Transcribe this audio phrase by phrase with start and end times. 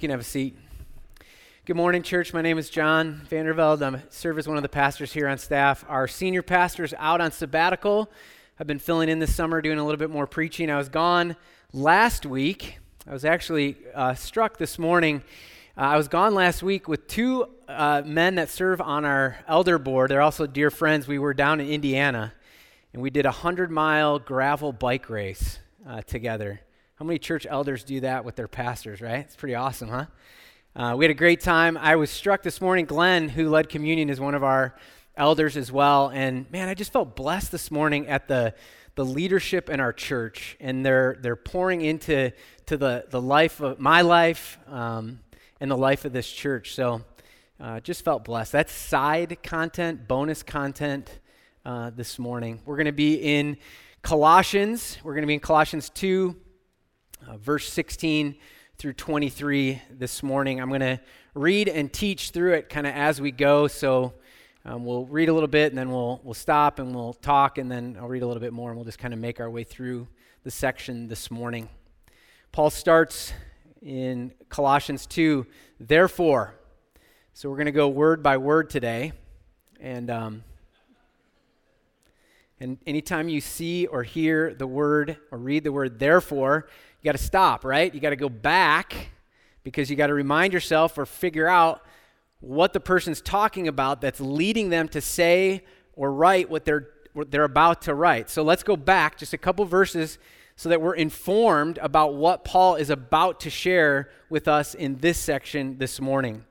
[0.00, 0.56] You can have a seat.
[1.66, 2.32] Good morning, church.
[2.32, 3.82] My name is John Vanderveld.
[3.82, 5.84] I serve as one of the pastors here on staff.
[5.90, 8.10] Our senior pastor is out on sabbatical.
[8.58, 10.70] I've been filling in this summer, doing a little bit more preaching.
[10.70, 11.36] I was gone
[11.74, 12.78] last week.
[13.06, 15.22] I was actually uh, struck this morning.
[15.76, 19.78] Uh, I was gone last week with two uh, men that serve on our elder
[19.78, 20.10] board.
[20.10, 21.08] They're also dear friends.
[21.08, 22.32] We were down in Indiana,
[22.94, 26.62] and we did a 100 mile gravel bike race uh, together.
[27.00, 29.20] How many church elders do that with their pastors, right?
[29.20, 30.04] It's pretty awesome, huh?
[30.76, 31.78] Uh, we had a great time.
[31.78, 32.84] I was struck this morning.
[32.84, 34.76] Glenn, who led communion, is one of our
[35.16, 36.10] elders as well.
[36.10, 38.52] And man, I just felt blessed this morning at the
[38.96, 42.32] the leadership in our church, and they're they're pouring into
[42.66, 45.20] to the the life of my life um,
[45.58, 46.74] and the life of this church.
[46.74, 47.00] So,
[47.58, 48.52] uh, just felt blessed.
[48.52, 51.18] That's side content, bonus content
[51.64, 52.60] uh, this morning.
[52.66, 53.56] We're going to be in
[54.02, 54.98] Colossians.
[55.02, 56.36] We're going to be in Colossians two
[57.28, 58.34] uh, verse 16
[58.78, 60.60] through 23 this morning.
[60.60, 61.00] I'm going to
[61.34, 63.66] read and teach through it kind of as we go.
[63.66, 64.14] So
[64.64, 67.70] um, we'll read a little bit and then we'll, we'll stop and we'll talk and
[67.70, 69.64] then I'll read a little bit more and we'll just kind of make our way
[69.64, 70.08] through
[70.44, 71.68] the section this morning.
[72.52, 73.32] Paul starts
[73.82, 75.46] in Colossians 2,
[75.78, 76.54] therefore.
[77.34, 79.12] So we're going to go word by word today.
[79.78, 80.44] And um,
[82.62, 86.68] and anytime you see or hear the word or read the word therefore,
[87.00, 87.92] you got to stop, right?
[87.92, 89.10] You got to go back
[89.62, 91.82] because you got to remind yourself or figure out
[92.40, 97.30] what the person's talking about that's leading them to say or write what they're what
[97.30, 98.30] they're about to write.
[98.30, 100.18] So let's go back just a couple verses
[100.54, 105.18] so that we're informed about what Paul is about to share with us in this
[105.18, 106.44] section this morning.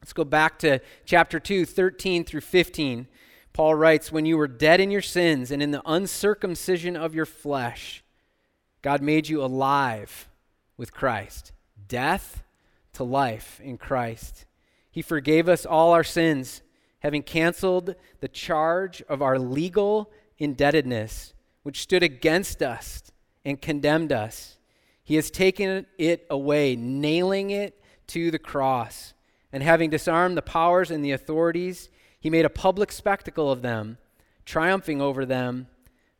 [0.00, 3.08] Let's go back to chapter 2, 13 through 15.
[3.52, 7.26] Paul writes, When you were dead in your sins and in the uncircumcision of your
[7.26, 8.04] flesh,
[8.82, 10.28] God made you alive
[10.76, 11.52] with Christ,
[11.88, 12.42] death
[12.94, 14.46] to life in Christ.
[14.90, 16.62] He forgave us all our sins,
[17.00, 23.02] having canceled the charge of our legal indebtedness, which stood against us
[23.44, 24.58] and condemned us.
[25.04, 29.14] He has taken it away, nailing it to the cross.
[29.52, 31.88] And having disarmed the powers and the authorities,
[32.20, 33.98] he made a public spectacle of them,
[34.44, 35.68] triumphing over them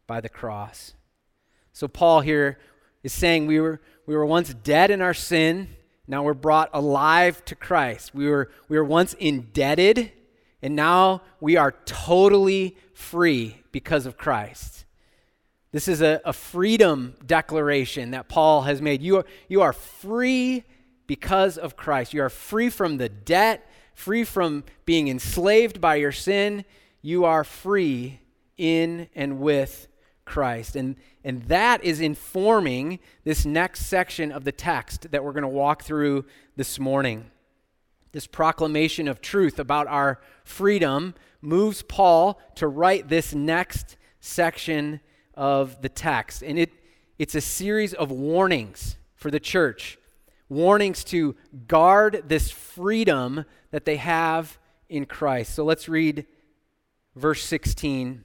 [0.07, 0.95] by the cross.
[1.79, 2.59] So Paul here
[3.05, 5.77] is saying we were, we were once dead in our sin,
[6.09, 8.13] now we're brought alive to Christ.
[8.13, 10.11] We were, we were once indebted,
[10.61, 14.87] and now we are totally free because of Christ.
[15.71, 19.01] This is a, a freedom declaration that Paul has made.
[19.01, 20.65] You are, you are free
[21.07, 22.13] because of Christ.
[22.13, 26.65] You are free from the debt, free from being enslaved by your sin.
[27.03, 28.19] You are free
[28.57, 29.88] in and with
[30.29, 30.77] Christ.
[30.77, 35.49] And, and that is informing this next section of the text that we're going to
[35.49, 37.31] walk through this morning.
[38.13, 45.01] This proclamation of truth about our freedom moves Paul to write this next section
[45.35, 46.43] of the text.
[46.43, 46.71] And it,
[47.19, 49.99] it's a series of warnings for the church
[50.49, 51.37] warnings to
[51.67, 55.55] guard this freedom that they have in Christ.
[55.55, 56.27] So let's read
[57.15, 58.25] verse 16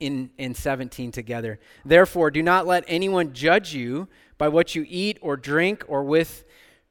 [0.00, 1.58] in, in 17 together.
[1.84, 4.08] Therefore, do not let anyone judge you
[4.38, 6.44] by what you eat or drink or with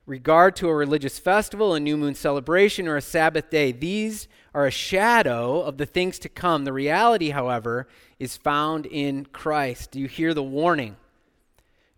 [0.06, 3.72] regard to a religious festival, a new moon celebration, or a Sabbath day.
[3.72, 6.64] These are a shadow of the things to come.
[6.64, 7.88] The reality, however,
[8.20, 9.92] is found in Christ.
[9.92, 10.96] Do you hear the warning?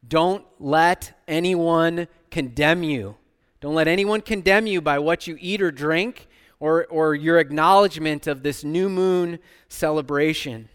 [0.07, 3.18] Don't let anyone condemn you.
[3.59, 6.28] Don't let anyone condemn you by what you eat or drink
[6.59, 10.69] or, or your acknowledgement of this new moon celebration.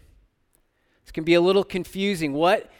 [1.13, 2.33] Can be a little confusing.
[2.33, 2.71] What,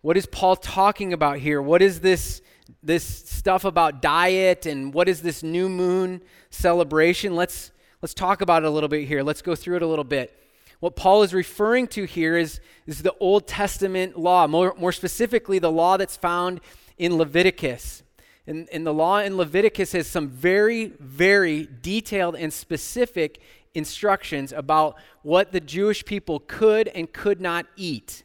[0.00, 1.62] what is Paul talking about here?
[1.62, 2.42] What is this,
[2.82, 7.36] this stuff about diet and what is this new moon celebration?
[7.36, 7.70] Let's,
[8.02, 9.22] let's talk about it a little bit here.
[9.22, 10.36] Let's go through it a little bit.
[10.80, 15.58] What Paul is referring to here is, is the Old Testament law, more, more specifically,
[15.58, 16.60] the law that's found
[16.98, 18.02] in Leviticus.
[18.46, 23.40] And, and the law in Leviticus has some very, very detailed and specific
[23.74, 28.24] instructions about what the Jewish people could and could not eat.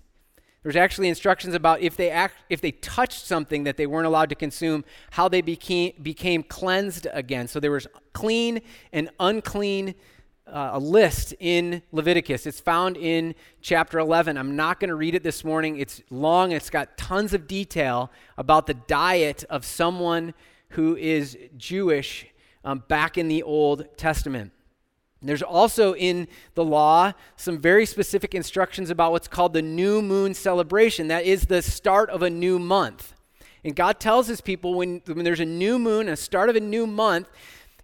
[0.63, 4.29] There's actually instructions about if they act, if they touched something that they weren't allowed
[4.29, 7.47] to consume, how they became became cleansed again.
[7.47, 8.61] So there was clean
[8.91, 9.93] and unclean
[10.47, 12.47] uh, a list in Leviticus.
[12.47, 14.37] It's found in chapter 11.
[14.37, 15.77] I'm not going to read it this morning.
[15.77, 16.51] It's long.
[16.51, 20.33] It's got tons of detail about the diet of someone
[20.69, 22.27] who is Jewish
[22.63, 24.51] um, back in the Old Testament.
[25.27, 30.33] There's also in the law some very specific instructions about what's called the new moon
[30.33, 31.07] celebration.
[31.07, 33.13] That is the start of a new month.
[33.63, 36.59] And God tells his people when, when there's a new moon, a start of a
[36.59, 37.27] new month,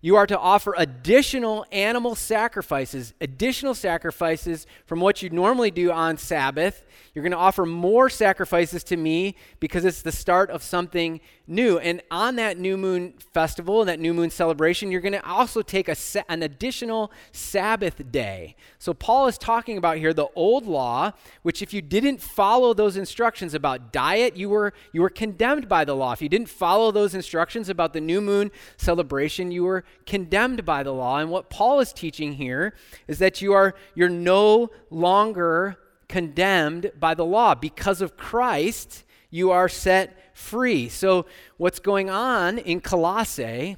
[0.04, 6.18] you are to offer additional animal sacrifices, additional sacrifices from what you normally do on
[6.18, 6.86] Sabbath.
[7.14, 11.80] You're going to offer more sacrifices to me because it's the start of something new.
[11.80, 15.62] And on that new moon festival and that new moon celebration, you're going to also
[15.62, 15.96] take a,
[16.30, 18.56] an additional Sabbath day.
[18.80, 21.12] So, Paul is talking about here the old law,
[21.44, 25.86] which if you didn't follow those instructions about diet, you were, you were condemned by
[25.86, 26.12] the law.
[26.12, 30.84] If you didn't follow those instructions about the new moon celebration, you were condemned by
[30.84, 31.18] the law.
[31.18, 32.74] And what Paul is teaching here
[33.08, 35.78] is that you are you're no longer
[36.12, 37.56] condemned by the law.
[37.56, 40.90] Because of Christ, you are set free.
[40.90, 41.26] So,
[41.58, 43.78] what's going on in Colossae,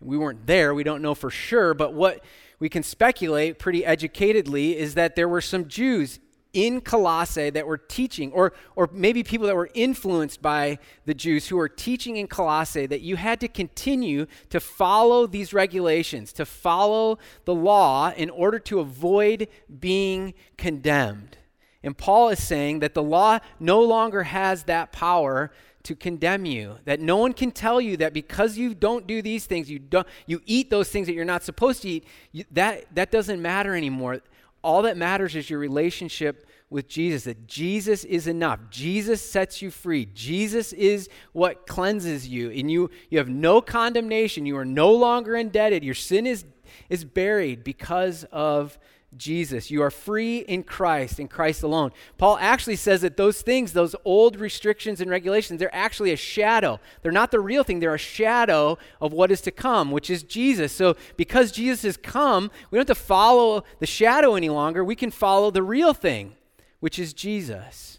[0.00, 2.22] we weren't there, we don't know for sure, but what
[2.60, 6.20] we can speculate pretty educatedly is that there were some Jews
[6.52, 11.48] in Colossae that were teaching, or, or maybe people that were influenced by the Jews
[11.48, 16.46] who were teaching in Colossae, that you had to continue to follow these regulations, to
[16.46, 19.48] follow the law in order to avoid
[19.78, 21.36] being condemned.
[21.82, 25.52] And Paul is saying that the law no longer has that power
[25.84, 26.78] to condemn you.
[26.84, 30.06] That no one can tell you that because you don't do these things, you don't
[30.26, 33.74] you eat those things that you're not supposed to eat, you, that that doesn't matter
[33.74, 34.20] anymore
[34.62, 38.60] all that matters is your relationship with Jesus, that Jesus is enough.
[38.70, 40.06] Jesus sets you free.
[40.12, 42.50] Jesus is what cleanses you.
[42.50, 44.44] And you, you have no condemnation.
[44.44, 45.84] You are no longer indebted.
[45.84, 46.44] Your sin is,
[46.90, 48.78] is buried because of
[49.16, 49.70] Jesus.
[49.70, 51.92] You are free in Christ, in Christ alone.
[52.18, 56.78] Paul actually says that those things, those old restrictions and regulations, they're actually a shadow.
[57.00, 60.22] They're not the real thing, they're a shadow of what is to come, which is
[60.22, 60.72] Jesus.
[60.72, 64.84] So, because Jesus has come, we don't have to follow the shadow any longer.
[64.84, 66.36] We can follow the real thing,
[66.80, 67.98] which is Jesus.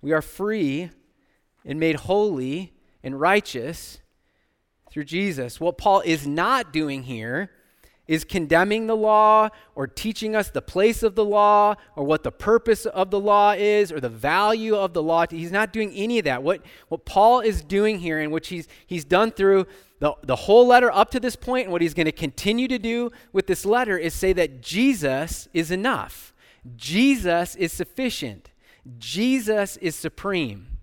[0.00, 0.90] We are free
[1.64, 3.98] and made holy and righteous
[4.92, 5.60] through Jesus.
[5.60, 7.50] What Paul is not doing here
[8.08, 12.30] is condemning the law or teaching us the place of the law or what the
[12.32, 15.26] purpose of the law is or the value of the law.
[15.28, 16.42] He's not doing any of that.
[16.42, 19.66] What, what Paul is doing here, and which he's, he's done through
[19.98, 22.78] the, the whole letter up to this point, and what he's going to continue to
[22.78, 26.34] do with this letter, is say that Jesus is enough.
[26.76, 28.50] Jesus is sufficient.
[28.98, 30.75] Jesus is supreme.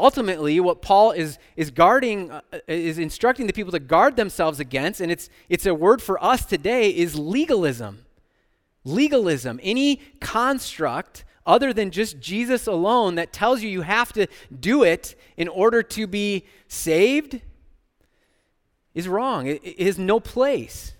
[0.00, 5.00] Ultimately, what Paul is, is guarding, uh, is instructing the people to guard themselves against,
[5.00, 8.06] and it's, it's a word for us today, is legalism.
[8.84, 9.60] Legalism.
[9.62, 14.26] Any construct other than just Jesus alone that tells you you have to
[14.58, 17.40] do it in order to be saved
[18.94, 19.46] is wrong.
[19.46, 20.92] It, no place.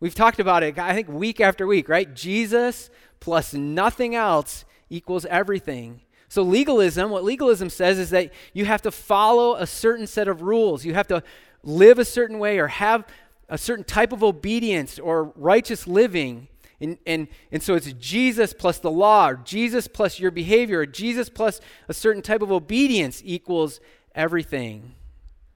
[0.00, 2.14] We've talked about it, I think, week after week, right?
[2.14, 6.00] Jesus plus nothing else equals everything.
[6.30, 10.42] So, legalism, what legalism says is that you have to follow a certain set of
[10.42, 10.84] rules.
[10.84, 11.24] You have to
[11.64, 13.04] live a certain way or have
[13.48, 16.46] a certain type of obedience or righteous living.
[16.80, 20.86] And, and, and so it's Jesus plus the law, or Jesus plus your behavior, or
[20.86, 23.80] Jesus plus a certain type of obedience equals
[24.14, 24.94] everything.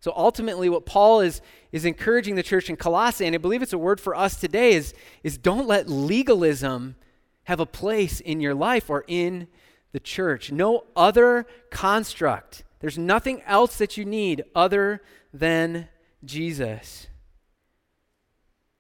[0.01, 1.41] So ultimately, what Paul is,
[1.71, 4.73] is encouraging the church in Colossae, and I believe it's a word for us today,
[4.73, 4.93] is,
[5.23, 6.97] is don't let legalism
[7.45, 9.47] have a place in your life or in
[9.95, 10.51] the church.
[10.51, 12.65] No other construct.
[12.81, 15.01] There's nothing else that you need other
[15.33, 15.89] than
[16.25, 17.07] Jesus.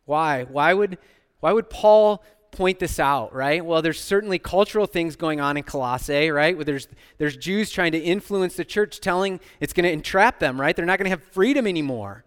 [0.06, 0.42] Why?
[0.42, 0.98] Why would,
[1.38, 3.64] why would Paul point this out, right?
[3.64, 6.56] Well, there's certainly cultural things going on in Colossae, right?
[6.56, 10.60] Where there's, there's Jews trying to influence the church, telling it's going to entrap them,
[10.60, 10.74] right?
[10.74, 12.24] They're not going to have freedom anymore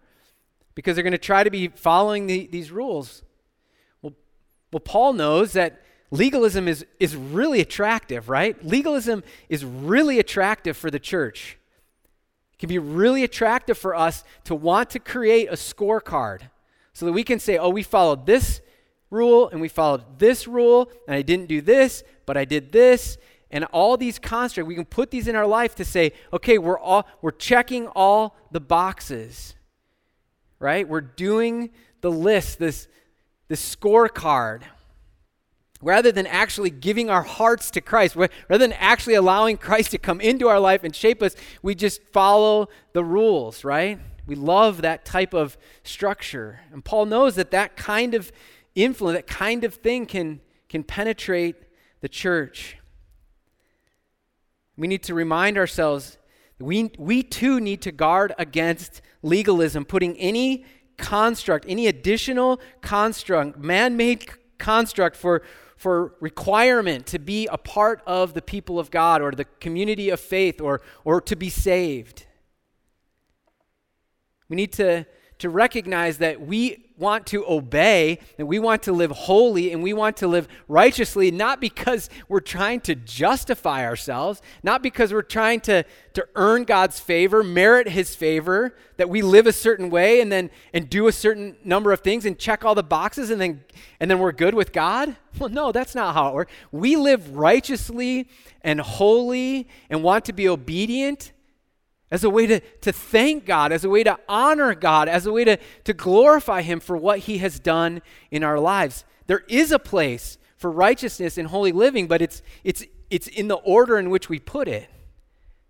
[0.74, 3.22] because they're going to try to be following the, these rules.
[4.00, 4.14] Well,
[4.72, 8.62] well, Paul knows that legalism is, is really attractive, right?
[8.64, 11.58] Legalism is really attractive for the church.
[12.52, 16.42] It can be really attractive for us to want to create a scorecard
[16.92, 18.60] so that we can say, oh, we followed this
[19.10, 23.18] rule and we followed this rule and I didn't do this, but I did this.
[23.50, 26.78] And all these constructs, we can put these in our life to say, okay, we're
[26.78, 29.54] all we're checking all the boxes.
[30.58, 30.86] Right?
[30.86, 32.88] We're doing the list, this
[33.46, 34.62] this scorecard
[35.80, 40.20] rather than actually giving our hearts to Christ, rather than actually allowing Christ to come
[40.20, 43.98] into our life and shape us, we just follow the rules, right?
[44.26, 46.60] We love that type of structure.
[46.72, 48.32] And Paul knows that that kind of
[48.74, 51.56] influence, that kind of thing can, can penetrate
[52.00, 52.76] the church.
[54.76, 56.18] We need to remind ourselves
[56.60, 60.64] we, we too need to guard against legalism, putting any
[60.96, 65.42] construct, any additional construct, man made construct for,
[65.78, 70.18] for requirement to be a part of the people of God or the community of
[70.18, 72.26] faith or, or to be saved.
[74.48, 75.06] We need to,
[75.38, 79.92] to recognize that we want to obey and we want to live holy and we
[79.92, 85.60] want to live righteously, not because we're trying to justify ourselves, not because we're trying
[85.60, 90.32] to, to earn God's favor, merit his favor, that we live a certain way and
[90.32, 93.64] then and do a certain number of things and check all the boxes and then
[94.00, 95.16] and then we're good with God.
[95.38, 96.52] Well, no, that's not how it works.
[96.72, 98.28] We live righteously
[98.62, 101.32] and holy and want to be obedient
[102.10, 105.32] as a way to, to thank God, as a way to honor God, as a
[105.32, 108.00] way to, to glorify Him for what He has done
[108.30, 109.04] in our lives.
[109.26, 113.56] There is a place for righteousness and holy living, but it's, it's, it's in the
[113.56, 114.88] order in which we put it.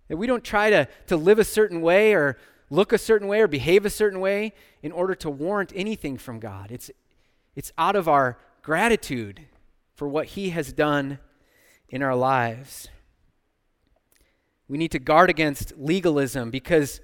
[0.07, 2.37] That we don't try to, to live a certain way or
[2.69, 6.39] look a certain way or behave a certain way in order to warrant anything from
[6.39, 6.71] God.
[6.71, 6.89] It's,
[7.55, 9.45] it's out of our gratitude
[9.95, 11.19] for what He has done
[11.89, 12.87] in our lives.
[14.69, 17.01] We need to guard against legalism because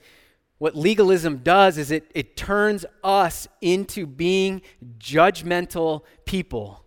[0.60, 4.62] what legalism does is it, it turns us into being
[5.00, 6.86] judgmental people.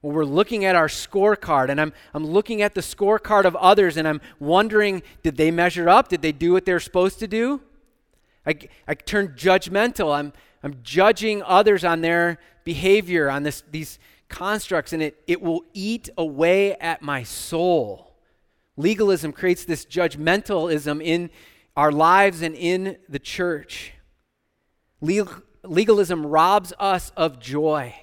[0.00, 3.96] When we're looking at our scorecard and I'm, I'm looking at the scorecard of others
[3.96, 6.08] and I'm wondering, did they measure up?
[6.08, 7.60] Did they do what they're supposed to do?
[8.46, 10.16] I, I turn judgmental.
[10.16, 13.98] I'm, I'm judging others on their behavior, on this, these
[14.28, 18.11] constructs, and it, it will eat away at my soul.
[18.76, 21.30] Legalism creates this judgmentalism in
[21.76, 23.92] our lives and in the church.
[25.00, 27.94] Legalism robs us of joy.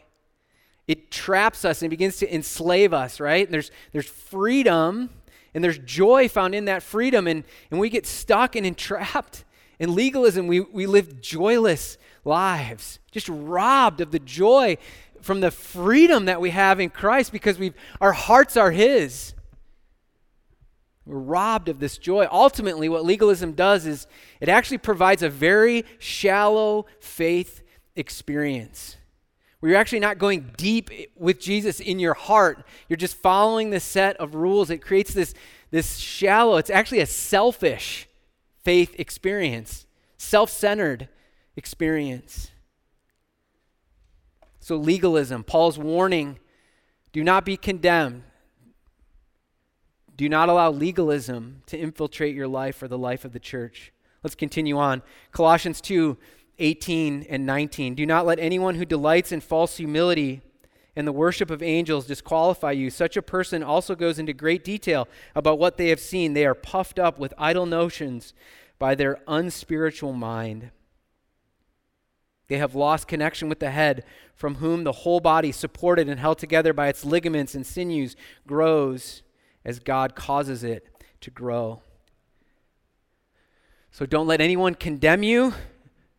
[0.87, 3.45] It traps us and begins to enslave us, right?
[3.45, 5.09] And there's, there's freedom
[5.53, 9.45] and there's joy found in that freedom, and, and we get stuck and entrapped.
[9.79, 14.77] In legalism, we, we live joyless lives, just robbed of the joy
[15.21, 19.33] from the freedom that we have in Christ because we've, our hearts are His.
[21.09, 22.27] We're robbed of this joy.
[22.31, 24.05] Ultimately, what legalism does is
[24.39, 27.63] it actually provides a very shallow faith
[27.95, 28.95] experience
[29.59, 32.63] where you're actually not going deep with Jesus in your heart.
[32.87, 34.69] You're just following the set of rules.
[34.69, 35.33] It creates this,
[35.71, 38.07] this shallow, it's actually a selfish
[38.63, 41.09] faith experience, self centered
[41.55, 42.51] experience.
[44.59, 46.37] So, legalism, Paul's warning
[47.11, 48.21] do not be condemned.
[50.19, 53.93] Do not allow legalism to infiltrate your life or the life of the church.
[54.21, 55.01] Let's continue on.
[55.31, 56.17] Colossians 2
[56.57, 57.95] 18 and 19.
[57.95, 60.41] Do not let anyone who delights in false humility
[60.93, 62.89] and the worship of angels disqualify you.
[62.89, 66.33] Such a person also goes into great detail about what they have seen.
[66.33, 68.33] They are puffed up with idle notions
[68.77, 70.71] by their unspiritual mind.
[72.49, 74.03] They have lost connection with the head,
[74.35, 79.23] from whom the whole body, supported and held together by its ligaments and sinews, grows
[79.65, 80.87] as God causes it
[81.21, 81.81] to grow.
[83.91, 85.53] So don't let anyone condemn you.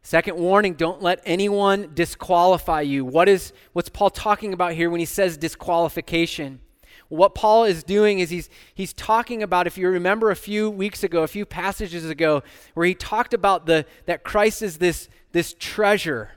[0.02, 3.04] Second warning, don't let anyone disqualify you.
[3.04, 6.61] What is what's Paul talking about here when he says disqualification?
[7.09, 11.02] What Paul is doing is he's he's talking about if you remember a few weeks
[11.02, 12.42] ago, a few passages ago
[12.75, 16.30] where he talked about the that Christ is this this treasure,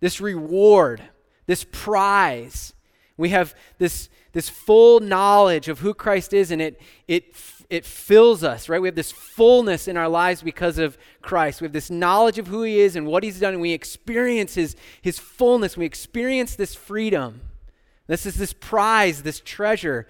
[0.00, 1.02] this reward,
[1.46, 2.74] this prize.
[3.16, 7.36] We have this this full knowledge of who Christ is, and it, it,
[7.70, 8.82] it fills us, right?
[8.82, 11.60] We have this fullness in our lives because of Christ.
[11.60, 14.54] We have this knowledge of who He is and what He's done, and we experience
[14.54, 15.76] His, his fullness.
[15.76, 17.42] We experience this freedom.
[18.08, 20.08] This is this prize, this treasure.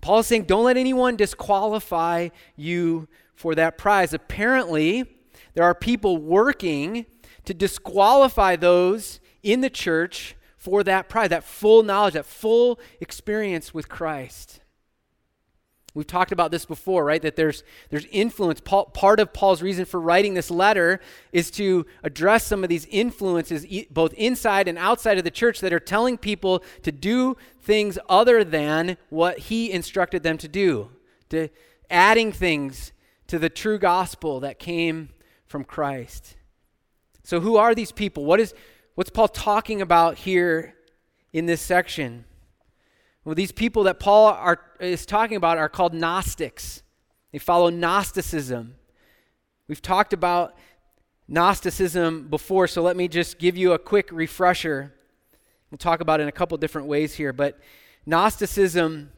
[0.00, 3.06] Paul is saying, don't let anyone disqualify you
[3.36, 4.12] for that prize.
[4.12, 5.04] Apparently,
[5.54, 7.06] there are people working
[7.44, 13.74] to disqualify those in the church for that pride, that full knowledge, that full experience
[13.74, 14.60] with Christ.
[15.92, 17.20] We've talked about this before, right?
[17.20, 18.60] That there's, there's influence.
[18.60, 21.00] Paul, part of Paul's reason for writing this letter
[21.32, 25.72] is to address some of these influences, both inside and outside of the church, that
[25.72, 30.90] are telling people to do things other than what he instructed them to do,
[31.30, 31.48] to
[31.90, 32.92] adding things
[33.26, 35.08] to the true gospel that came
[35.44, 36.36] from Christ.
[37.24, 38.24] So, who are these people?
[38.24, 38.54] What is,
[38.94, 40.74] What's Paul talking about here
[41.32, 42.26] in this section?
[43.24, 46.82] Well, these people that Paul are, is talking about are called Gnostics.
[47.32, 48.74] They follow Gnosticism.
[49.66, 50.54] We've talked about
[51.26, 54.92] Gnosticism before, so let me just give you a quick refresher.
[55.70, 57.58] We'll talk about it in a couple different ways here, but
[58.04, 59.10] Gnosticism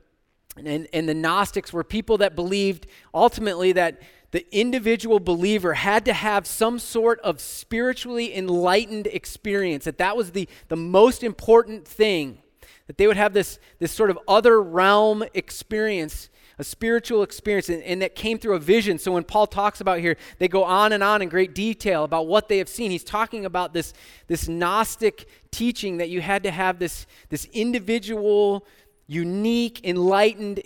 [0.56, 4.00] and, and the Gnostics were people that believed ultimately that
[4.34, 10.32] the individual believer had to have some sort of spiritually enlightened experience, that that was
[10.32, 12.42] the, the most important thing.
[12.88, 17.82] that they would have this, this sort of other realm experience a spiritual experience, and,
[17.82, 18.96] and, that came through a vision.
[18.96, 22.28] So when Paul talks about here, they go on and on in great detail about
[22.28, 22.92] what they have seen.
[22.92, 23.92] He's talking about this,
[24.28, 28.64] this Gnostic teaching that you had to have this, this individual,
[29.08, 30.62] unique, enlightened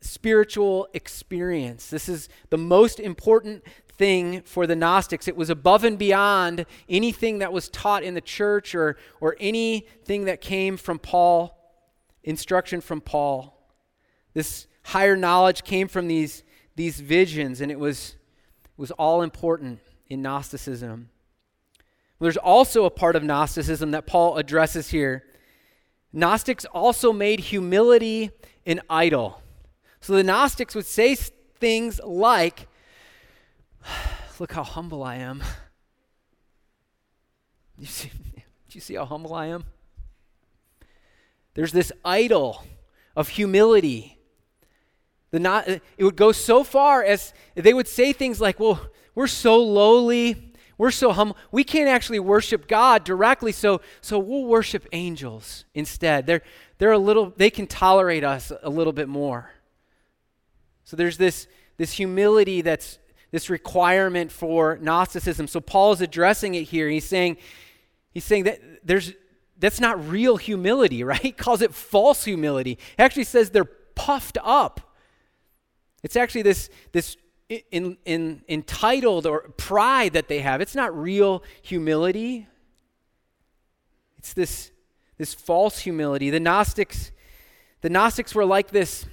[0.00, 1.88] spiritual experience.
[1.88, 3.64] This is the most important
[4.00, 5.28] thing for the Gnostics.
[5.28, 10.24] It was above and beyond anything that was taught in the church or, or anything
[10.24, 11.56] that came from Paul,
[12.24, 13.56] instruction from Paul.
[14.32, 16.42] This higher knowledge came from these,
[16.76, 18.16] these visions, and it was,
[18.76, 21.10] was all important in Gnosticism.
[22.20, 25.24] There's also a part of Gnosticism that Paul addresses here.
[26.12, 28.30] Gnostics also made humility
[28.66, 29.42] an idol.
[30.00, 32.68] So the Gnostics would say things like,
[34.38, 35.42] Look how humble I am.
[37.78, 38.42] You see, do
[38.72, 39.64] you see how humble I am?
[41.54, 42.62] There's this idol
[43.16, 44.20] of humility
[45.30, 48.80] the not, it would go so far as they would say things like, well,
[49.14, 54.44] we're so lowly, we're so humble, we can't actually worship God directly, so, so we'll
[54.44, 56.26] worship angels instead.
[56.26, 56.42] They're,
[56.78, 59.50] they're a little, they can tolerate us a little bit more.
[60.90, 62.98] So there's this, this humility that's
[63.30, 65.46] this requirement for Gnosticism.
[65.46, 66.88] So Paul is addressing it here.
[66.88, 67.36] He's saying,
[68.10, 69.12] he's saying that there's
[69.56, 71.20] that's not real humility, right?
[71.20, 72.76] He calls it false humility.
[72.96, 74.80] He actually says they're puffed up.
[76.02, 77.16] It's actually this, this
[77.70, 80.60] in, in, entitled or pride that they have.
[80.60, 82.48] It's not real humility.
[84.18, 84.72] It's this,
[85.18, 86.30] this false humility.
[86.30, 87.12] The Gnostics,
[87.80, 89.06] the Gnostics were like this,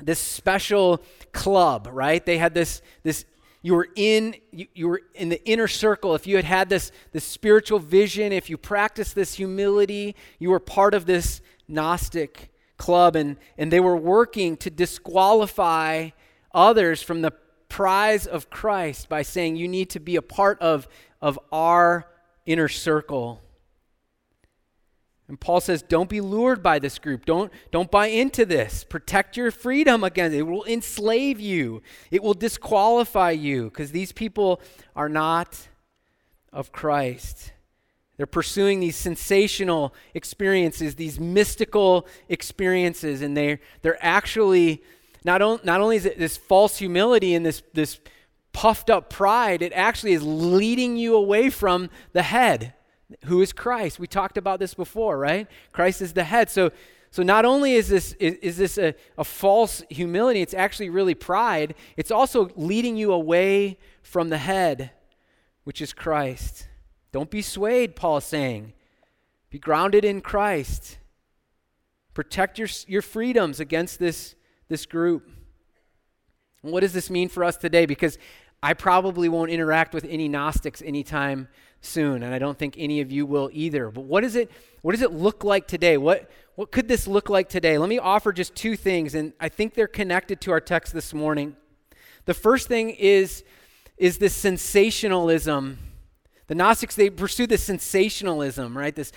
[0.00, 2.24] this special club, right?
[2.24, 3.24] They had this, this
[3.62, 6.92] you were in you, you, were in the inner circle if you had had this
[7.12, 13.16] this spiritual vision if you practiced this humility you were part of this gnostic club,
[13.16, 16.10] and, and they were working to disqualify
[16.52, 17.32] others from the
[17.68, 20.88] prize of Christ by saying, You need to be a part of,
[21.20, 22.06] of our
[22.46, 23.42] inner circle.
[25.28, 27.24] And Paul says, Don't be lured by this group.
[27.24, 28.84] Don't, don't buy into this.
[28.84, 30.40] Protect your freedom against it.
[30.40, 34.60] It will enslave you, it will disqualify you because these people
[34.94, 35.68] are not
[36.52, 37.52] of Christ.
[38.16, 44.84] They're pursuing these sensational experiences, these mystical experiences, and they're, they're actually,
[45.24, 47.98] not, on, not only is it this false humility and this, this
[48.52, 52.74] puffed up pride, it actually is leading you away from the head,
[53.24, 53.98] who is Christ.
[53.98, 55.46] We talked about this before, right?
[55.72, 56.50] Christ is the head.
[56.50, 56.70] So,
[57.10, 61.14] so not only is this, is, is this a, a false humility, it's actually really
[61.14, 64.90] pride, it's also leading you away from the head,
[65.64, 66.68] which is Christ.
[67.12, 68.72] Don't be swayed, Paul is saying.
[69.50, 70.98] Be grounded in Christ.
[72.12, 74.34] Protect your, your freedoms against this,
[74.68, 75.30] this group.
[76.62, 77.86] what does this mean for us today?
[77.86, 78.18] Because
[78.62, 81.48] I probably won't interact with any Gnostics anytime
[81.84, 83.90] soon, and I don't think any of you will either.
[83.90, 84.50] But what is it?
[84.82, 85.96] What does it look like today?
[85.96, 87.78] What what could this look like today?
[87.78, 91.12] Let me offer just two things, and I think they're connected to our text this
[91.12, 91.56] morning.
[92.26, 93.44] The first thing is
[93.96, 95.78] is this sensationalism
[96.46, 98.94] the Gnostics, they pursue this sensationalism, right?
[98.94, 99.12] This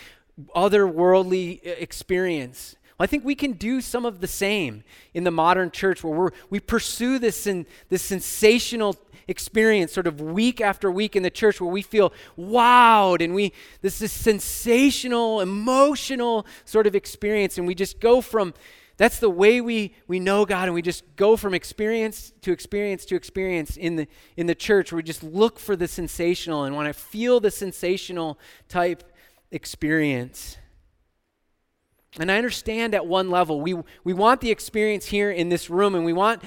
[0.56, 2.76] otherworldly uh, experience.
[2.98, 6.14] Well, I think we can do some of the same in the modern church where
[6.18, 8.96] we're, we pursue this, in, this sensational
[9.28, 13.52] experience sort of week after week in the church where we feel wowed and we
[13.82, 18.54] this is sensational emotional sort of experience and we just go from
[18.98, 23.06] that's the way we, we know God, and we just go from experience to experience
[23.06, 24.92] to experience in the, in the church.
[24.92, 29.04] We just look for the sensational and want to feel the sensational type
[29.52, 30.58] experience.
[32.20, 35.94] And I understand at one level, we, we want the experience here in this room,
[35.94, 36.42] and we want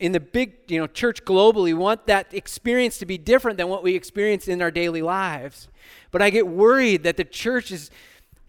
[0.00, 3.68] in the big you know, church globally, we want that experience to be different than
[3.68, 5.68] what we experience in our daily lives.
[6.10, 7.90] But I get worried that the church is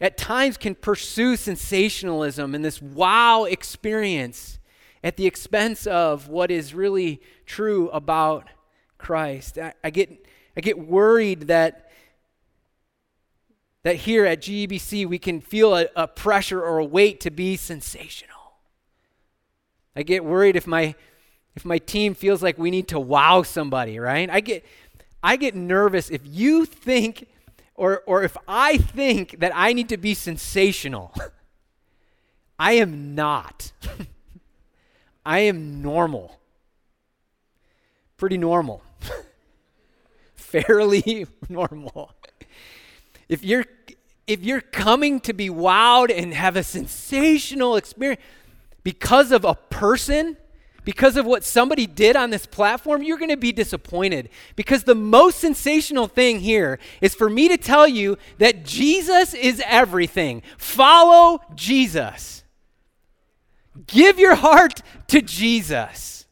[0.01, 4.59] at times can pursue sensationalism and this wow experience
[5.03, 8.47] at the expense of what is really true about
[8.97, 9.57] Christ.
[9.57, 10.25] I, I get,
[10.57, 11.91] I get worried that,
[13.85, 17.55] that here at GEBC we can feel a, a pressure or a weight to be
[17.55, 18.55] sensational.
[19.95, 20.95] I get worried if my,
[21.55, 24.27] if my team feels like we need to wow somebody, right?
[24.27, 24.65] I get,
[25.21, 27.27] I get nervous if you think
[27.75, 31.13] or, or if I think that I need to be sensational,
[32.59, 33.71] I am not.
[35.27, 36.39] I am normal.
[38.17, 38.81] Pretty normal.
[40.33, 42.15] Fairly normal.
[43.29, 43.65] If you're
[44.27, 48.21] if you're coming to be wowed and have a sensational experience
[48.83, 50.37] because of a person,
[50.83, 54.29] because of what somebody did on this platform, you're going to be disappointed.
[54.55, 59.61] Because the most sensational thing here is for me to tell you that Jesus is
[59.65, 60.41] everything.
[60.57, 62.43] Follow Jesus.
[63.87, 66.24] Give your heart to Jesus.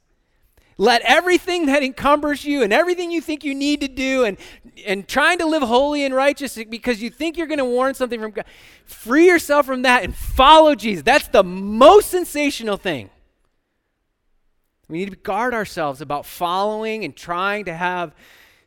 [0.83, 4.37] Let everything that encumbers you and everything you think you need to do and,
[4.85, 8.19] and trying to live holy and righteous because you think you're going to warrant something
[8.19, 8.43] from God,
[8.83, 11.01] free yourself from that and follow Jesus.
[11.01, 13.09] That's the most sensational thing.
[14.89, 18.13] We need to guard ourselves about following and trying to have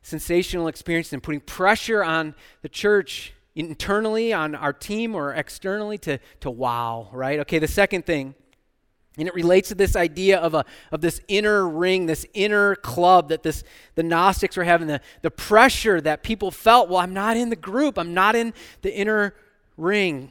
[0.01, 6.19] sensational experiences and putting pressure on the church internally, on our team, or externally to,
[6.41, 7.41] to wow, right?
[7.41, 8.35] Okay, the second thing,
[9.19, 13.31] and it relates to this idea of, a, of this inner ring, this inner club
[13.31, 17.37] that this, the Gnostics were having, the, the pressure that people felt, well, I'm not
[17.37, 18.53] in the group, I'm not in
[18.83, 19.35] the inner
[19.77, 20.31] ring.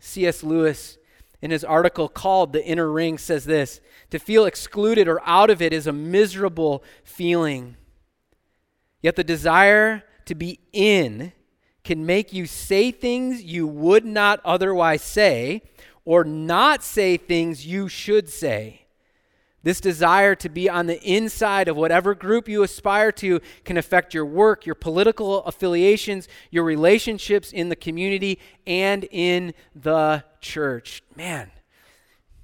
[0.00, 0.42] C.S.
[0.42, 0.98] Lewis
[1.42, 3.80] in his article called The Inner Ring says this
[4.10, 7.76] To feel excluded or out of it is a miserable feeling.
[9.02, 11.32] Yet the desire to be in
[11.84, 15.62] can make you say things you would not otherwise say
[16.04, 18.86] or not say things you should say.
[19.62, 24.14] This desire to be on the inside of whatever group you aspire to can affect
[24.14, 31.02] your work, your political affiliations, your relationships in the community, and in the church.
[31.14, 31.50] Man,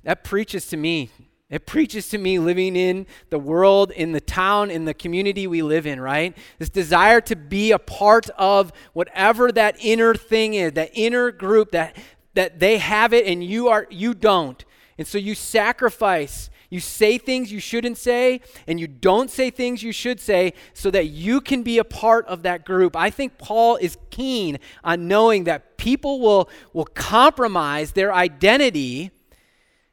[0.03, 1.11] that preaches to me.
[1.49, 5.63] It preaches to me living in the world, in the town, in the community we
[5.63, 6.37] live in, right?
[6.59, 11.71] This desire to be a part of whatever that inner thing is, that inner group
[11.71, 11.97] that,
[12.37, 14.65] that they have it and you are you don't.
[14.97, 19.83] And so you sacrifice you say things you shouldn't say, and you don't say things
[19.83, 22.97] you should say so that you can be a part of that group.
[22.97, 29.11] I think Paul is keen on knowing that people will, will compromise their identity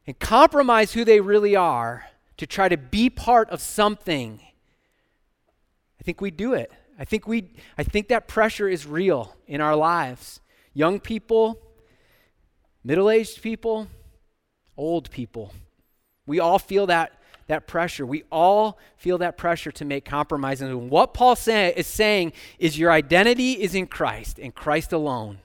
[0.07, 2.05] and compromise who they really are
[2.37, 4.41] to try to be part of something.
[5.99, 6.71] I think we do it.
[6.97, 10.41] I think we I think that pressure is real in our lives.
[10.73, 11.59] Young people,
[12.83, 13.87] middle-aged people,
[14.77, 15.53] old people.
[16.25, 17.13] We all feel that,
[17.47, 18.05] that pressure.
[18.05, 20.69] We all feel that pressure to make compromises.
[20.69, 25.39] And what Paul say, is saying is your identity is in Christ and Christ alone.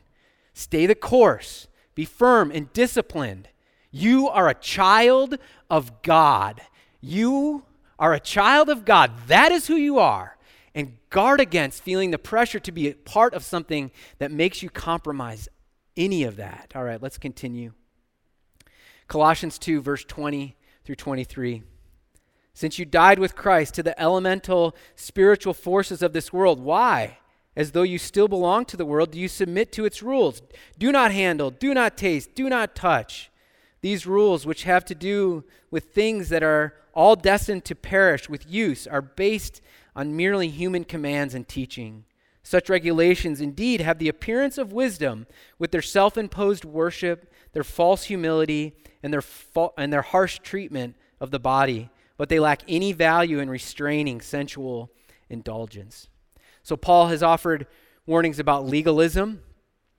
[0.54, 3.48] Stay the course, be firm and disciplined.
[3.90, 5.38] You are a child
[5.70, 6.60] of God.
[7.00, 7.64] You
[7.98, 9.12] are a child of God.
[9.28, 10.36] That is who you are.
[10.74, 14.70] And guard against feeling the pressure to be a part of something that makes you
[14.70, 15.48] compromise
[15.98, 16.72] any of that.
[16.74, 17.72] All right, let's continue.
[19.08, 21.62] Colossians 2, verse 20 through 23.
[22.54, 27.18] Since you died with Christ to the elemental spiritual forces of this world, why?
[27.54, 30.42] As though you still belong to the world, do you submit to its rules?
[30.78, 33.30] Do not handle, do not taste, do not touch.
[33.80, 38.50] These rules, which have to do with things that are all destined to perish with
[38.50, 39.60] use, are based
[39.94, 42.04] on merely human commands and teaching.
[42.48, 45.26] Such regulations indeed have the appearance of wisdom
[45.58, 50.96] with their self imposed worship, their false humility, and their, fa- and their harsh treatment
[51.20, 54.90] of the body, but they lack any value in restraining sensual
[55.28, 56.08] indulgence.
[56.62, 57.66] So, Paul has offered
[58.06, 59.42] warnings about legalism,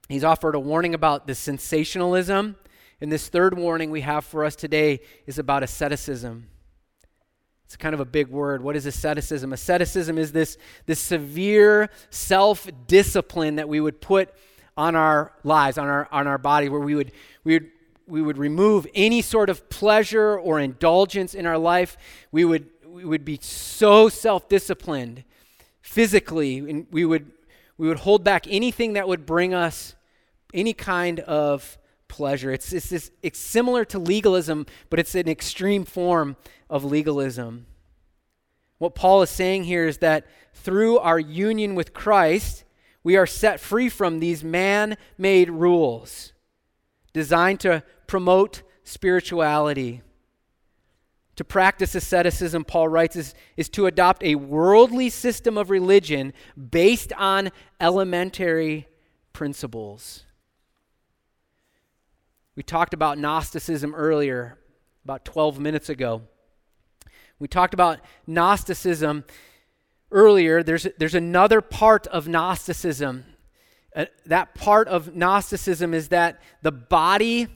[0.07, 2.55] he's offered a warning about the sensationalism,
[2.99, 6.47] and this third warning we have for us today is about asceticism.
[7.69, 8.63] It's kind of a big word.
[8.63, 9.53] What is asceticism?
[9.53, 14.33] Asceticism is this, this severe self discipline that we would put
[14.75, 17.11] on our lives, on our, on our body, where we would,
[17.43, 17.69] we would
[18.07, 21.95] we would remove any sort of pleasure or indulgence in our life.
[22.31, 25.23] We would, we would be so self disciplined
[25.83, 27.31] physically, and we would,
[27.77, 29.93] we would hold back anything that would bring us
[30.55, 31.77] any kind of
[32.09, 32.51] pleasure.
[32.51, 36.35] It's, it's, it's, it's similar to legalism, but it's an extreme form
[36.69, 37.65] of legalism.
[38.79, 42.65] What Paul is saying here is that through our union with Christ,
[43.03, 46.33] we are set free from these man made rules
[47.13, 50.01] designed to promote spirituality.
[51.35, 56.33] To practice asceticism, Paul writes, is, is to adopt a worldly system of religion
[56.69, 58.87] based on elementary
[59.31, 60.25] principles.
[62.59, 64.57] We talked about Gnosticism earlier,
[65.05, 66.23] about 12 minutes ago.
[67.39, 69.23] We talked about Gnosticism
[70.11, 70.61] earlier.
[70.61, 73.23] There's, there's another part of Gnosticism.
[73.95, 77.47] Uh, that part of Gnosticism is that the body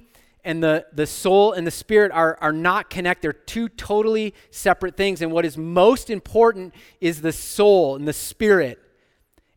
[0.46, 3.24] and the, the soul and the spirit are, are not connected.
[3.24, 5.22] They're two totally separate things.
[5.22, 8.80] And what is most important is the soul and the spirit.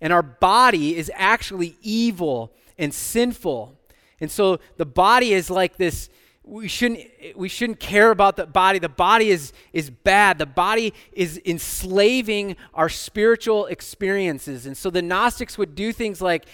[0.00, 3.78] And our body is actually evil and sinful.
[4.20, 6.08] And so the body is like this
[6.46, 7.00] we shouldn't
[7.34, 8.78] we shouldn't care about the body.
[8.78, 10.38] The body is is bad.
[10.38, 14.64] The body is enslaving our spiritual experiences.
[14.64, 16.46] And so the gnostics would do things like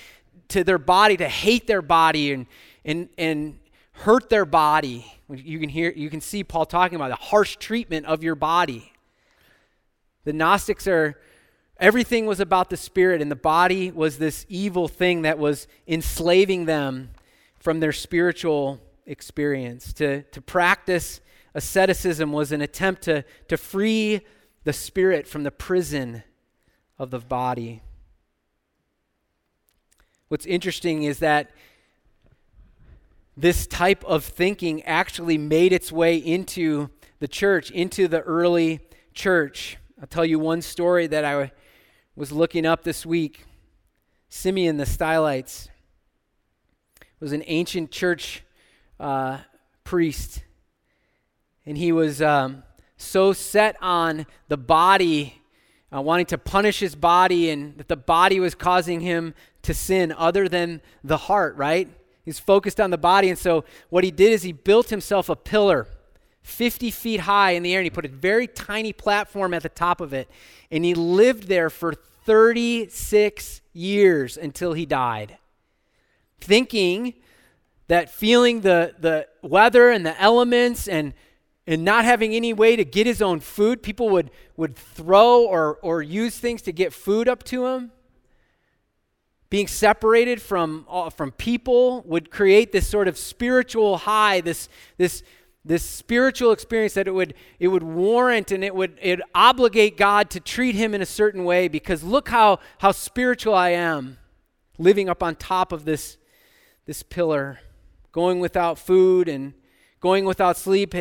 [0.48, 2.46] to their body to hate their body and
[2.87, 3.59] and and
[3.92, 5.12] hurt their body.
[5.29, 8.92] You can hear you can see paul talking about the harsh treatment of your body.
[10.25, 11.20] The gnostics are
[11.77, 16.64] everything was about the spirit and the body was this evil thing that was enslaving
[16.64, 17.11] them
[17.62, 19.92] from their spiritual experience.
[19.94, 21.20] To, to practice
[21.55, 24.22] asceticism was an attempt to, to free
[24.64, 26.25] the spirit from the prison
[26.98, 27.83] of the body.
[30.29, 31.53] What's interesting is that
[33.37, 38.81] this type of thinking actually made its way into the church, into the early
[39.14, 39.79] church.
[40.01, 41.53] I'll tell you one story that I
[42.16, 43.46] was looking up this week.
[44.29, 45.68] Simeon the Stylites
[47.23, 48.43] was an ancient church
[48.99, 49.39] uh,
[49.85, 50.43] priest.
[51.65, 52.65] And he was um,
[52.97, 55.41] so set on the body,
[55.95, 60.13] uh, wanting to punish his body, and that the body was causing him to sin
[60.19, 61.89] other than the heart, right?
[62.25, 63.29] He's focused on the body.
[63.29, 65.87] And so what he did is he built himself a pillar
[66.43, 69.69] 50 feet high in the air, and he put a very tiny platform at the
[69.69, 70.29] top of it.
[70.73, 75.39] And he lived there for 36 years until he died,
[76.42, 77.14] thinking
[77.88, 81.14] that feeling the, the weather and the elements and,
[81.66, 85.78] and not having any way to get his own food, people would, would throw or,
[85.83, 87.92] or use things to get food up to him.
[89.50, 95.22] Being separated from, uh, from people would create this sort of spiritual high, this, this,
[95.64, 100.31] this spiritual experience that it would, it would warrant and it would it obligate God
[100.31, 104.18] to treat him in a certain way because look how, how spiritual I am
[104.78, 106.16] living up on top of this,
[106.87, 107.61] this pillar
[108.11, 109.55] going without food and
[110.01, 110.95] going without sleep.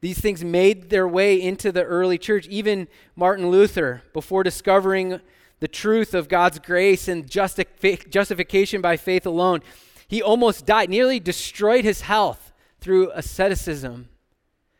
[0.00, 2.46] These things made their way into the early church.
[2.48, 5.20] Even Martin Luther, before discovering
[5.60, 9.60] the truth of God's grace and justification by faith alone,
[10.06, 14.08] he almost died, nearly destroyed his health through asceticism.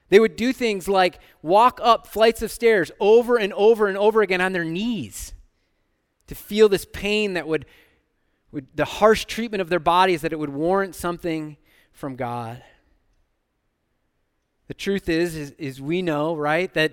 [0.08, 4.22] They would do things like walk up flights of stairs over and over and over
[4.22, 5.34] again on their knees
[6.28, 7.66] to feel this pain that would,
[8.52, 11.56] would the harsh treatment of their bodies that it would warrant something
[11.92, 12.62] from God.
[14.68, 16.92] The truth is, is, is we know, right, that,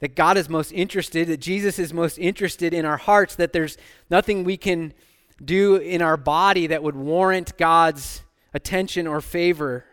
[0.00, 3.76] that God is most interested, that Jesus is most interested in our hearts, that there's
[4.10, 4.94] nothing we can
[5.44, 8.22] do in our body that would warrant God's
[8.54, 9.84] attention or favor.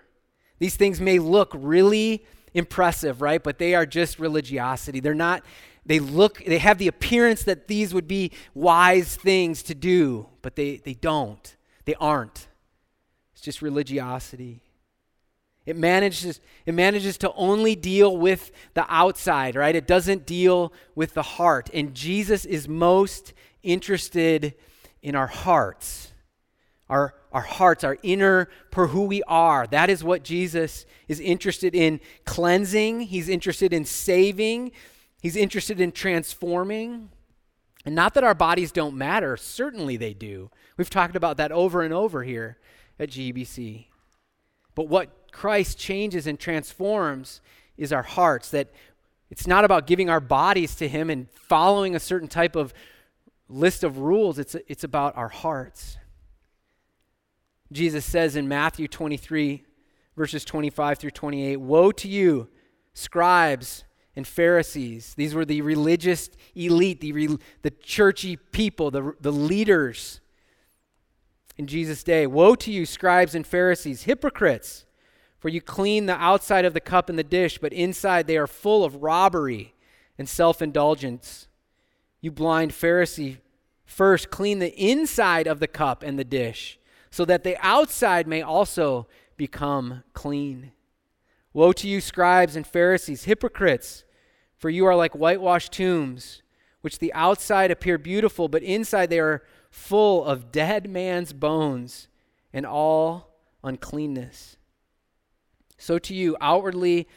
[0.59, 2.23] These things may look really
[2.53, 3.41] impressive, right?
[3.41, 4.99] But they are just religiosity.
[4.99, 5.43] They're not,
[5.85, 10.55] they look, they have the appearance that these would be wise things to do, but
[10.55, 11.55] they, they don't.
[11.85, 12.47] They aren't.
[13.33, 14.61] It's just religiosity.
[15.65, 19.75] It manages, it manages to only deal with the outside, right?
[19.75, 21.69] It doesn't deal with the heart.
[21.73, 24.55] And Jesus is most interested
[25.01, 26.11] in our hearts.
[26.89, 29.65] Our, our hearts, our inner per who we are.
[29.67, 33.01] That is what Jesus is interested in cleansing.
[33.01, 34.71] He's interested in saving.
[35.21, 37.09] He's interested in transforming.
[37.85, 40.51] And not that our bodies don't matter, certainly they do.
[40.77, 42.57] We've talked about that over and over here
[42.99, 43.85] at GBC.
[44.75, 47.41] But what Christ changes and transforms
[47.77, 48.51] is our hearts.
[48.51, 48.69] That
[49.29, 52.73] it's not about giving our bodies to Him and following a certain type of
[53.47, 55.97] list of rules, it's, it's about our hearts.
[57.71, 59.63] Jesus says in Matthew 23,
[60.15, 62.49] verses 25 through 28 Woe to you,
[62.93, 63.83] scribes
[64.15, 65.13] and Pharisees.
[65.15, 70.21] These were the religious elite, the, the churchy people, the, the leaders
[71.61, 74.85] in Jesus' day Woe to you, scribes and Pharisees, hypocrites!
[75.37, 78.47] For you clean the outside of the cup and the dish, but inside they are
[78.47, 79.75] full of robbery
[80.17, 81.47] and self indulgence.
[82.19, 83.37] You blind Pharisee,
[83.85, 88.41] first clean the inside of the cup and the dish, so that the outside may
[88.41, 90.71] also become clean.
[91.53, 94.03] Woe to you, scribes and Pharisees, hypocrites!
[94.57, 96.43] For you are like whitewashed tombs,
[96.81, 102.07] which the outside appear beautiful, but inside they are full of dead man's bones
[102.53, 104.57] and all uncleanness.
[105.77, 107.07] So to you, outwardly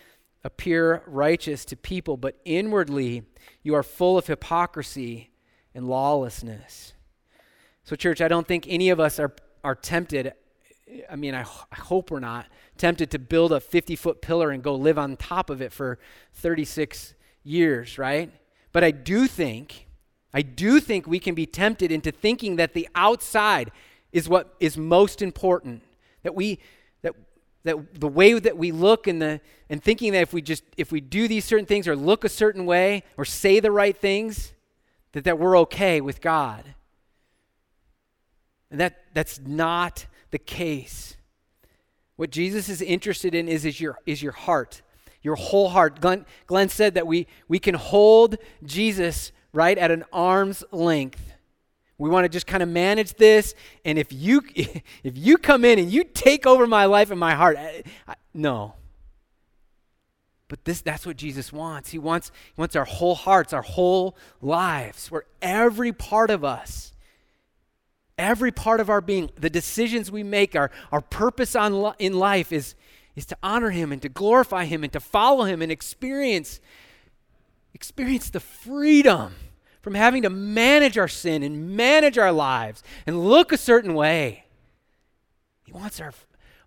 [0.43, 3.25] appear righteous to people, but inwardly
[3.63, 5.31] you are full of hypocrisy
[5.75, 6.95] and lawlessness.
[7.83, 10.33] So, church, I don't think any of us are, are tempted.
[11.11, 11.41] I mean, I,
[11.73, 15.17] I hope we're not tempted to build a 50 foot pillar and go live on
[15.17, 15.99] top of it for
[16.35, 18.31] 36 years, right?
[18.73, 19.87] But I do think
[20.37, 23.71] I do think we can be tempted into thinking that the outside
[24.13, 25.83] is what is most important.
[26.25, 26.59] That we
[27.03, 27.15] that
[27.63, 30.91] that the way that we look and the and thinking that if we just if
[30.91, 34.53] we do these certain things or look a certain way or say the right things,
[35.13, 36.75] that, that we're okay with God.
[38.73, 41.17] And that that's not the case.
[42.17, 44.83] What Jesus is interested in is, is, your, is your heart,
[45.23, 46.01] your whole heart.
[46.01, 51.35] Glenn, Glenn said that we, we can hold Jesus right at an arm's length.
[51.99, 53.55] We want to just kind of manage this.
[53.85, 57.37] And if you, if you come in and you take over my life and my
[57.37, 58.75] heart, I, I, no.
[60.49, 61.91] But this, that's what Jesus wants.
[61.91, 66.94] He wants, he wants our whole hearts, our whole lives, where every part of us
[68.17, 72.53] Every part of our being, the decisions we make, our, our purpose on, in life
[72.53, 72.75] is,
[73.17, 76.61] is to honor Him and to glorify Him and to follow Him and experience,
[77.75, 79.35] experience the freedom
[79.83, 84.45] from having to manage our sin and manage our lives and look a certain way.
[85.65, 86.13] He wants our,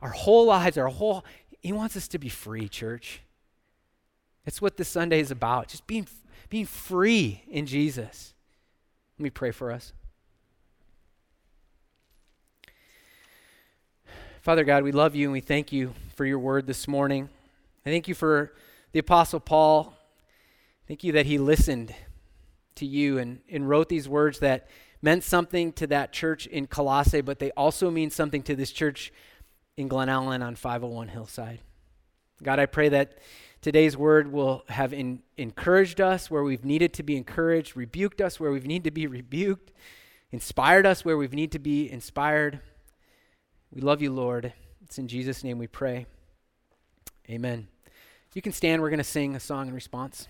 [0.01, 1.23] our whole lives, our whole,
[1.61, 3.21] He wants us to be free, church.
[4.43, 6.07] That's what this Sunday is about, just being,
[6.49, 8.33] being free in Jesus.
[9.17, 9.93] Let me pray for us.
[14.47, 17.27] Father God, we love you and we thank you for your word this morning.
[17.85, 18.53] I thank you for
[18.93, 19.93] the Apostle Paul.
[20.87, 21.93] Thank you that he listened
[22.75, 24.69] to you and, and wrote these words that
[25.01, 29.11] meant something to that church in Colossae, but they also mean something to this church
[29.75, 31.59] in Glen Ellyn on 501 Hillside.
[32.41, 33.17] God, I pray that
[33.61, 38.39] today's word will have in, encouraged us where we've needed to be encouraged, rebuked us
[38.39, 39.73] where we've needed to be rebuked,
[40.31, 42.61] inspired us where we've needed to be inspired.
[43.73, 44.53] We love you, Lord.
[44.83, 46.05] It's in Jesus' name we pray.
[47.29, 47.67] Amen.
[48.33, 48.81] You can stand.
[48.81, 50.27] We're going to sing a song in response.